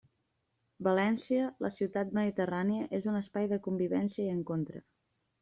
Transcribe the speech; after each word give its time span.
València, 0.85 1.43
la 1.65 1.71
ciutat 1.75 2.15
mediterrània, 2.21 2.87
és 3.01 3.07
un 3.13 3.21
espai 3.21 3.51
de 3.53 3.61
convivència 3.69 4.27
i 4.27 4.35
encontre. 4.41 4.85